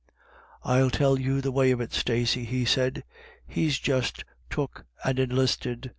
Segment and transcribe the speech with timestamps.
[0.63, 3.03] "I'll tell you the way of it, Stacey," he said,
[3.45, 5.89] "he's just took and enlisted.